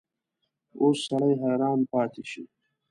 اوس 0.81 0.97
سړی 1.07 1.31
حیران 1.41 1.79
پاتې 1.91 2.23
شي. 2.31 2.43